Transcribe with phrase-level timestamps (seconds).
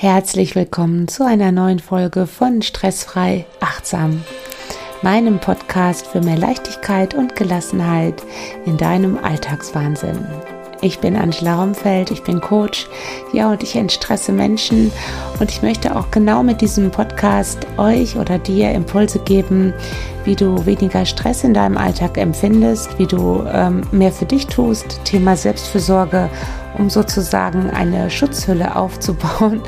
[0.00, 4.22] Herzlich willkommen zu einer neuen Folge von Stressfrei Achtsam,
[5.02, 8.22] meinem Podcast für mehr Leichtigkeit und Gelassenheit
[8.64, 10.24] in deinem Alltagswahnsinn.
[10.80, 12.86] Ich bin Angela Romfeld, ich bin Coach,
[13.32, 14.92] ja, und ich entstresse Menschen
[15.40, 19.74] und ich möchte auch genau mit diesem Podcast euch oder dir Impulse geben,
[20.24, 25.00] wie du weniger Stress in deinem Alltag empfindest, wie du ähm, mehr für dich tust,
[25.04, 26.30] Thema Selbstfürsorge,
[26.78, 29.60] um sozusagen eine Schutzhülle aufzubauen,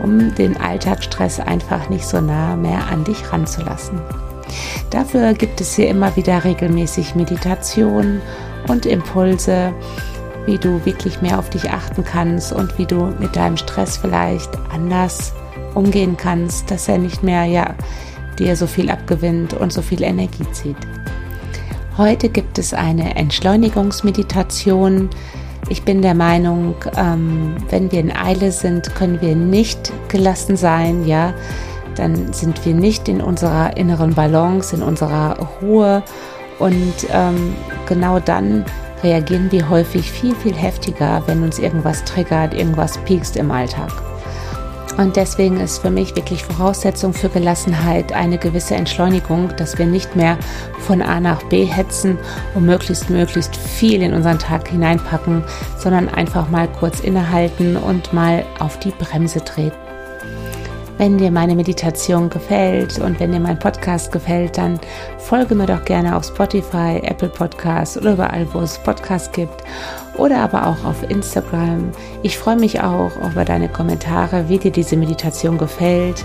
[0.00, 4.00] um den Alltagsstress einfach nicht so nah mehr an dich ranzulassen.
[4.90, 8.20] Dafür gibt es hier immer wieder regelmäßig Meditation
[8.68, 9.72] und Impulse,
[10.46, 14.50] wie du wirklich mehr auf dich achten kannst und wie du mit deinem Stress vielleicht
[14.72, 15.32] anders
[15.74, 17.74] umgehen kannst, dass er nicht mehr ja
[18.38, 20.76] dir so viel abgewinnt und so viel Energie zieht.
[21.98, 25.10] Heute gibt es eine Entschleunigungsmeditation.
[25.68, 31.06] Ich bin der Meinung, ähm, wenn wir in Eile sind, können wir nicht gelassen sein,
[31.06, 31.34] ja,
[31.94, 36.02] dann sind wir nicht in unserer inneren Balance, in unserer Ruhe
[36.58, 37.54] und ähm,
[37.86, 38.64] genau dann
[39.02, 43.90] reagieren wir häufig viel, viel heftiger, wenn uns irgendwas triggert, irgendwas piekst im Alltag.
[44.98, 50.16] Und deswegen ist für mich wirklich Voraussetzung für Gelassenheit eine gewisse Entschleunigung, dass wir nicht
[50.16, 50.36] mehr
[50.80, 52.18] von A nach B hetzen
[52.54, 55.44] und möglichst, möglichst viel in unseren Tag hineinpacken,
[55.78, 59.91] sondern einfach mal kurz innehalten und mal auf die Bremse treten.
[61.02, 64.78] Wenn dir meine Meditation gefällt und wenn dir mein Podcast gefällt, dann
[65.18, 69.64] folge mir doch gerne auf Spotify, Apple Podcasts oder überall, wo es Podcasts gibt
[70.16, 71.90] oder aber auch auf Instagram.
[72.22, 76.24] Ich freue mich auch über deine Kommentare, wie dir diese Meditation gefällt.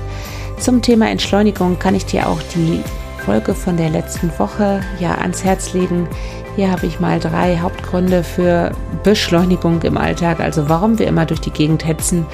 [0.60, 2.84] Zum Thema Entschleunigung kann ich dir auch die
[3.28, 6.08] Folge von der letzten Woche ja ans Herz legen.
[6.56, 8.72] Hier habe ich mal drei Hauptgründe für
[9.04, 12.26] Beschleunigung im Alltag, also warum wir immer durch die Gegend hetzen,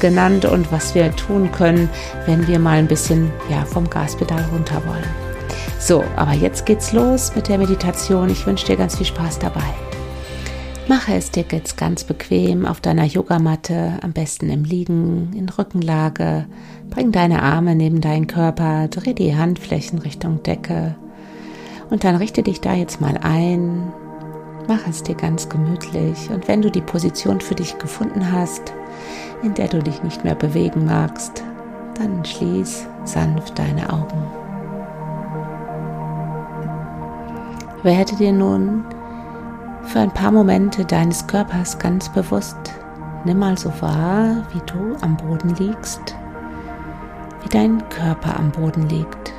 [0.00, 1.88] genannt und was wir tun können,
[2.26, 5.08] wenn wir mal ein bisschen ja, vom Gaspedal runter wollen.
[5.78, 8.28] So, aber jetzt geht's los mit der Meditation.
[8.28, 9.93] Ich wünsche dir ganz viel Spaß dabei.
[10.86, 16.44] Mache es dir jetzt ganz bequem auf deiner Yogamatte, am besten im Liegen, in Rückenlage.
[16.90, 20.94] Bring deine Arme neben deinen Körper, dreh die Handflächen Richtung Decke
[21.90, 23.92] und dann richte dich da jetzt mal ein,
[24.68, 28.72] mach es dir ganz gemütlich und wenn du die Position für dich gefunden hast,
[29.42, 31.42] in der du dich nicht mehr bewegen magst,
[31.98, 34.22] dann schließ sanft deine Augen.
[37.82, 38.84] Werde dir nun
[39.86, 42.56] für ein paar Momente deines Körpers ganz bewusst.
[43.24, 46.14] Nimm mal so wahr, wie du am Boden liegst,
[47.42, 49.32] wie dein Körper am Boden liegt.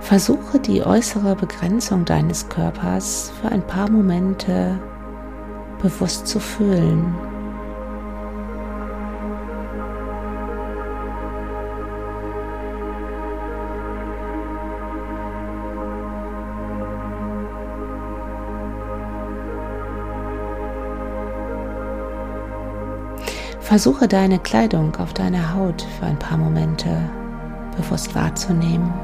[0.00, 4.78] Versuche die äußere Begrenzung deines Körpers für ein paar Momente
[5.80, 7.14] bewusst zu fühlen.
[23.74, 27.10] Versuche deine Kleidung auf deiner Haut für ein paar Momente
[27.76, 28.94] bewusst wahrzunehmen.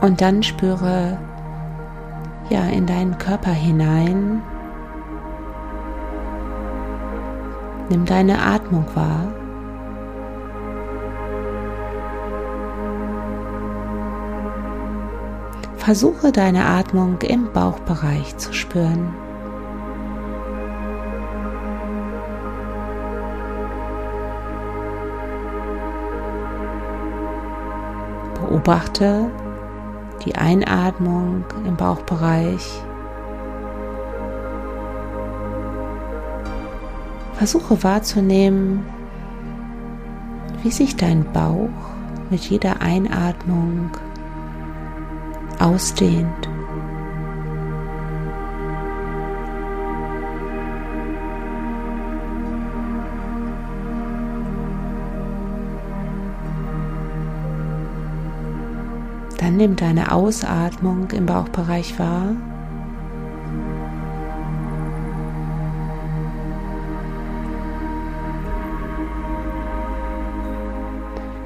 [0.00, 1.18] Und dann spüre
[2.50, 4.42] ja in deinen Körper hinein.
[7.88, 9.32] Nimm deine Atmung wahr.
[15.76, 19.14] Versuche deine Atmung im Bauchbereich zu spüren.
[28.34, 29.30] Beobachte,
[30.28, 32.82] die Einatmung im Bauchbereich.
[37.34, 38.84] Versuche wahrzunehmen,
[40.62, 41.70] wie sich dein Bauch
[42.28, 43.90] mit jeder Einatmung
[45.58, 46.47] ausdehnt.
[59.38, 62.36] Dann nimm deine Ausatmung im Bauchbereich wahr.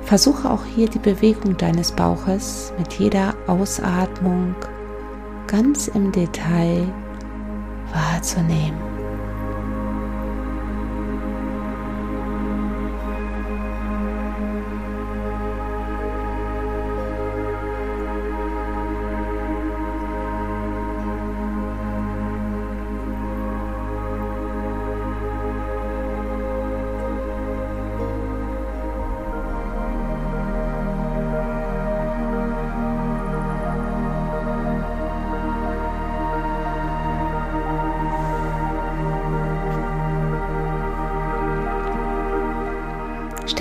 [0.03, 4.55] Versuche auch hier die Bewegung deines Bauches mit jeder Ausatmung
[5.47, 6.87] ganz im Detail
[7.95, 8.92] wahrzunehmen.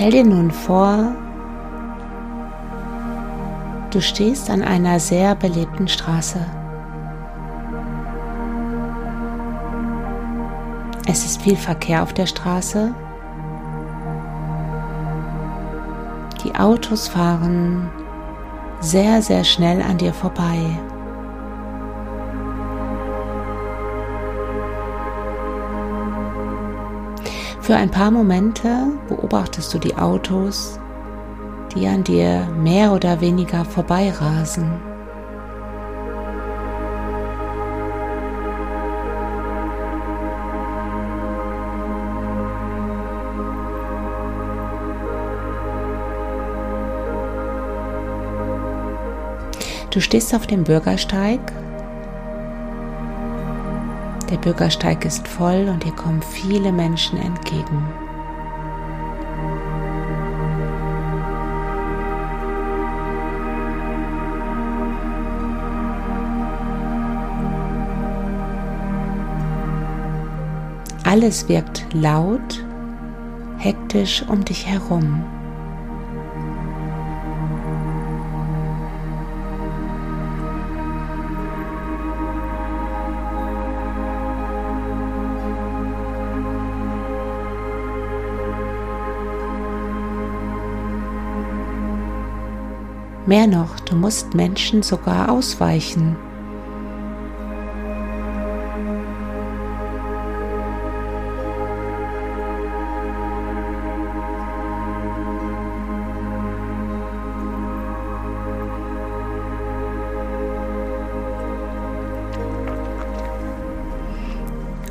[0.02, 1.14] Stell dir nun vor,
[3.92, 6.44] du stehst an einer sehr belebten Straße.
[11.06, 12.92] Es ist viel Verkehr auf der Straße.
[16.42, 17.88] Die Autos fahren
[18.80, 20.80] sehr, sehr schnell an dir vorbei.
[27.62, 30.80] Für ein paar Momente beobachtest du die Autos,
[31.72, 34.68] die an dir mehr oder weniger vorbeirasen.
[49.90, 51.40] Du stehst auf dem Bürgersteig
[54.32, 57.86] der Bürgersteig ist voll und hier kommen viele Menschen entgegen.
[71.04, 72.64] Alles wirkt laut,
[73.58, 75.22] hektisch um dich herum.
[93.32, 96.16] Mehr noch, du musst Menschen sogar ausweichen.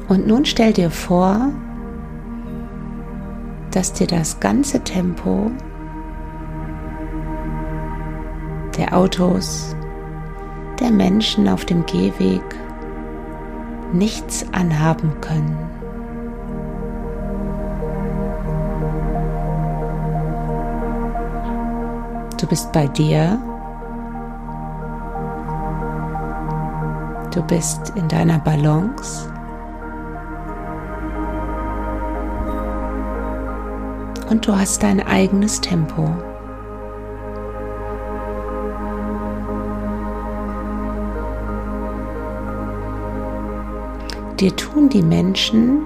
[0.08, 1.52] Und nun stell dir vor,
[3.70, 5.52] dass dir das ganze Tempo
[8.82, 9.76] der Autos,
[10.80, 12.42] der Menschen auf dem Gehweg
[13.94, 15.56] nichts anhaben können.
[22.40, 23.38] Du bist bei dir.
[27.32, 29.32] Du bist in deiner Balance.
[34.32, 36.31] Und du hast dein eigenes Tempo.
[44.42, 45.86] Dir tun die Menschen,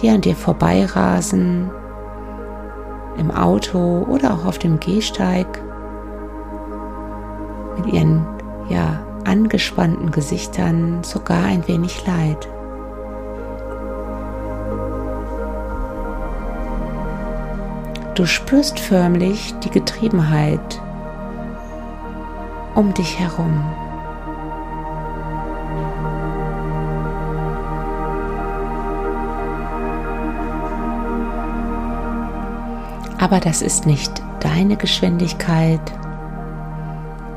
[0.00, 1.70] die an dir vorbeirasen,
[3.16, 5.46] im Auto oder auch auf dem Gehsteig,
[7.76, 8.26] mit ihren
[8.68, 12.48] ja angespannten Gesichtern sogar ein wenig leid.
[18.14, 20.82] Du spürst förmlich die Getriebenheit
[22.74, 23.64] um dich herum.
[33.24, 35.80] Aber das ist nicht deine Geschwindigkeit,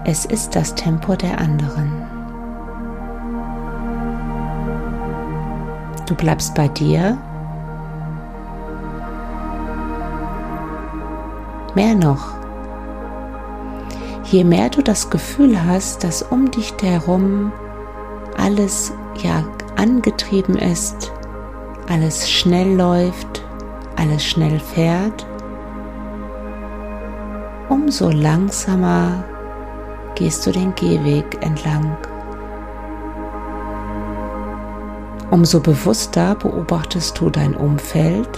[0.03, 1.89] es ist das Tempo der anderen.
[6.05, 7.17] Du bleibst bei dir.
[11.73, 12.33] Mehr noch,
[14.25, 17.53] je mehr du das Gefühl hast, dass um dich herum
[18.37, 18.91] alles
[19.23, 19.41] ja
[19.77, 21.13] angetrieben ist,
[21.87, 23.41] alles schnell läuft,
[23.95, 25.25] alles schnell fährt,
[27.69, 29.23] umso langsamer
[30.15, 31.97] gehst du den Gehweg entlang.
[35.29, 38.29] Umso bewusster beobachtest du dein Umfeld,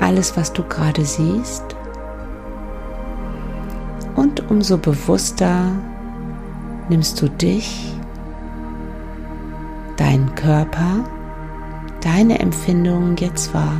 [0.00, 1.64] alles, was du gerade siehst.
[4.16, 5.72] Und umso bewusster
[6.88, 7.94] nimmst du dich,
[9.96, 11.04] deinen Körper,
[12.00, 13.76] deine Empfindungen jetzt wahr.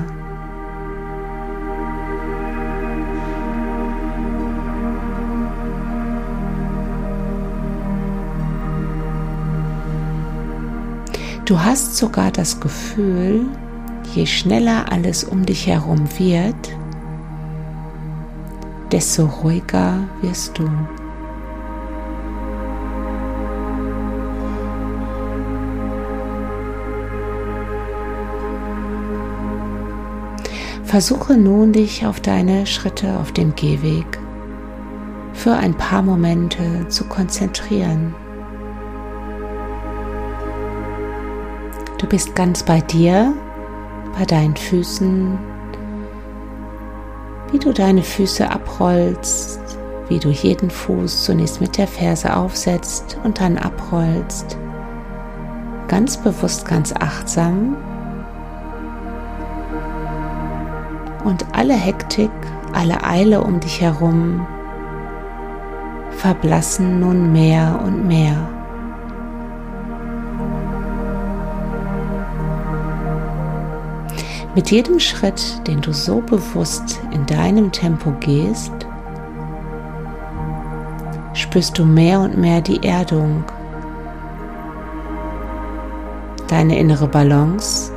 [11.45, 13.47] Du hast sogar das Gefühl,
[14.15, 16.77] je schneller alles um dich herum wird,
[18.93, 20.71] desto ruhiger wirst du.
[30.85, 34.21] Versuche nun dich auf deine Schritte auf dem Gehweg
[35.33, 38.15] für ein paar Momente zu konzentrieren.
[42.03, 43.33] Du bist ganz bei dir,
[44.19, 45.39] bei deinen Füßen,
[47.53, 49.61] wie du deine Füße abrollst,
[50.09, 54.59] wie du jeden Fuß zunächst mit der Ferse aufsetzt und dann abrollst.
[55.87, 57.77] Ganz bewusst, ganz achtsam.
[61.23, 62.33] Und alle Hektik,
[62.73, 64.45] alle Eile um dich herum
[66.17, 68.62] verblassen nun mehr und mehr.
[74.55, 78.73] Mit jedem Schritt, den du so bewusst in deinem Tempo gehst,
[81.33, 83.45] spürst du mehr und mehr die Erdung,
[86.49, 87.91] deine innere Balance,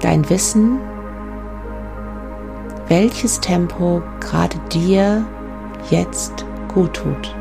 [0.00, 0.78] dein Wissen,
[2.86, 5.24] welches Tempo gerade dir
[5.90, 7.39] jetzt gut tut.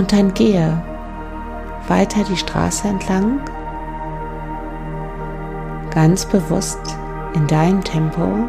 [0.00, 0.82] Und dann gehe
[1.88, 3.38] weiter die Straße entlang,
[5.90, 6.80] ganz bewusst
[7.34, 8.48] in deinem Tempo.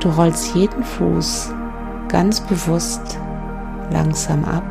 [0.00, 1.54] Du rollst jeden Fuß
[2.08, 3.18] ganz bewusst
[3.90, 4.66] langsam ab,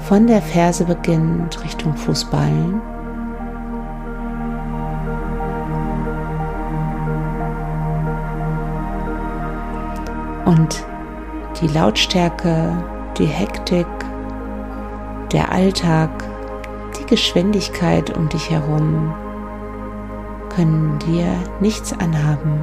[0.00, 2.82] von der Ferse beginnend Richtung Fußballen.
[10.44, 10.84] Und
[11.60, 13.86] die Lautstärke die Hektik,
[15.32, 16.10] der Alltag,
[16.98, 19.14] die Geschwindigkeit um dich herum
[20.54, 21.26] können dir
[21.60, 22.60] nichts anhaben.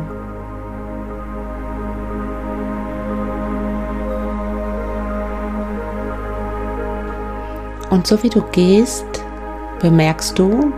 [7.90, 9.06] Und so wie du gehst,
[9.80, 10.74] bemerkst du,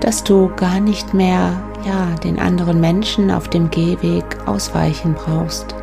[0.00, 5.81] dass du gar nicht mehr ja, den anderen Menschen auf dem Gehweg ausweichen brauchst.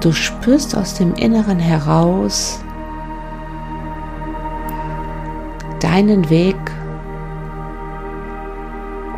[0.00, 2.62] Du spürst aus dem Inneren heraus
[5.80, 6.56] deinen Weg,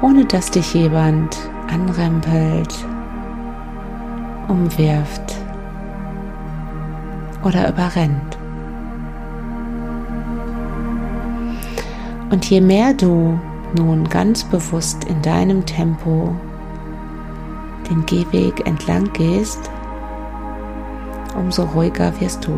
[0.00, 1.36] ohne dass dich jemand
[1.70, 2.74] anrempelt,
[4.48, 5.36] umwirft
[7.44, 8.38] oder überrennt.
[12.30, 13.38] Und je mehr du
[13.76, 16.34] nun ganz bewusst in deinem Tempo
[17.90, 19.70] den Gehweg entlang gehst,
[21.36, 22.52] umso ruhiger wirst du.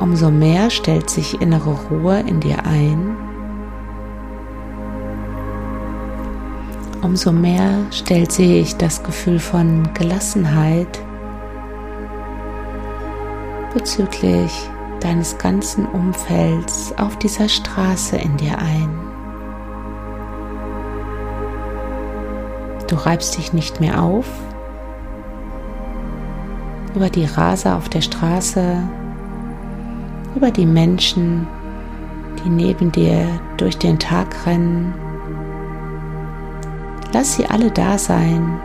[0.00, 3.16] Umso mehr stellt sich innere Ruhe in dir ein.
[7.02, 11.00] Umso mehr stellt sich das Gefühl von Gelassenheit
[13.74, 14.52] bezüglich
[15.00, 18.90] deines ganzen Umfelds auf dieser Straße in dir ein.
[22.88, 24.26] Du reibst dich nicht mehr auf,
[26.94, 28.78] über die Raser auf der Straße,
[30.34, 31.46] über die Menschen,
[32.44, 34.94] die neben dir durch den Tag rennen.
[37.12, 38.58] Lass sie alle da sein.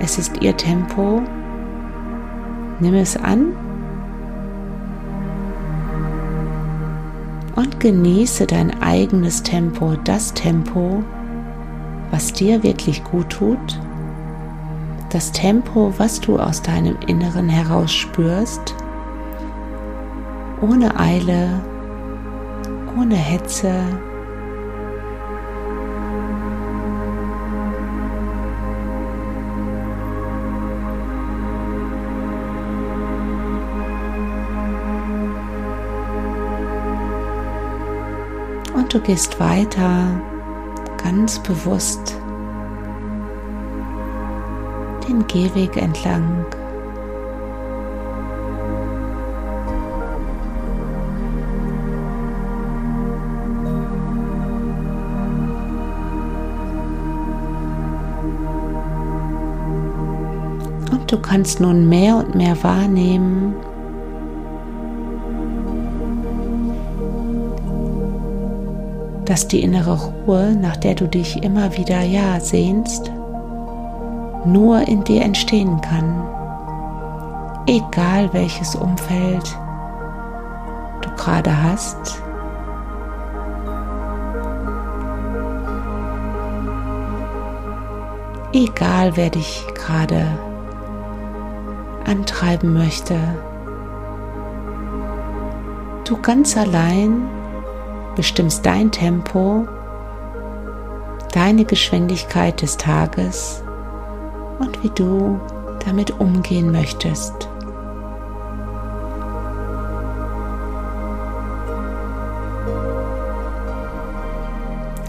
[0.00, 1.22] Es ist ihr Tempo.
[2.80, 3.52] Nimm es an
[7.56, 11.04] und genieße dein eigenes Tempo, das Tempo,
[12.10, 13.78] was dir wirklich gut tut
[15.10, 18.74] das Tempo, was du aus deinem Inneren heraus spürst,
[20.60, 21.60] ohne Eile,
[22.96, 23.84] ohne Hetze.
[38.74, 40.20] Und du gehst weiter
[41.02, 42.19] ganz bewusst
[45.10, 46.46] den Gehweg entlang.
[60.92, 63.54] Und du kannst nun mehr und mehr wahrnehmen,
[69.24, 73.10] dass die innere Ruhe, nach der du dich immer wieder ja sehnst,
[74.44, 76.26] nur in dir entstehen kann.
[77.66, 79.56] Egal welches Umfeld
[81.02, 82.22] du gerade hast.
[88.52, 90.26] Egal wer dich gerade
[92.04, 93.16] antreiben möchte.
[96.04, 97.28] Du ganz allein
[98.16, 99.68] bestimmst dein Tempo,
[101.32, 103.62] deine Geschwindigkeit des Tages
[104.60, 105.40] und wie du
[105.84, 107.48] damit umgehen möchtest.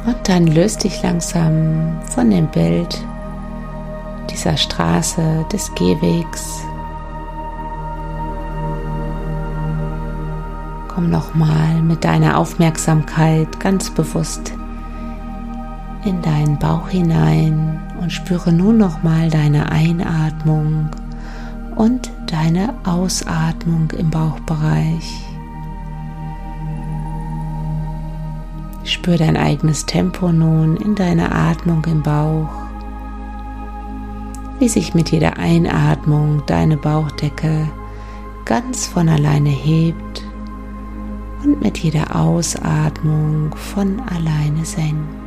[0.05, 3.05] Und dann löst dich langsam von dem Bild
[4.31, 6.61] dieser Straße, des Gehwegs.
[10.87, 14.53] Komm nochmal mit deiner Aufmerksamkeit ganz bewusst
[16.03, 20.89] in deinen Bauch hinein und spüre nun nochmal deine Einatmung
[21.75, 25.25] und deine Ausatmung im Bauchbereich.
[28.83, 32.49] Spür dein eigenes Tempo nun in deiner Atmung im Bauch,
[34.59, 37.67] wie sich mit jeder Einatmung deine Bauchdecke
[38.45, 40.23] ganz von alleine hebt
[41.43, 45.20] und mit jeder Ausatmung von alleine senkt.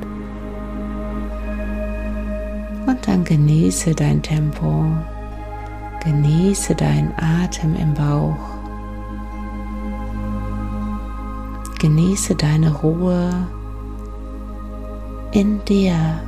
[2.86, 4.86] Und dann genieße dein Tempo,
[6.04, 8.36] genieße deinen Atem im Bauch,
[11.78, 13.30] genieße deine Ruhe
[15.32, 16.20] in dir.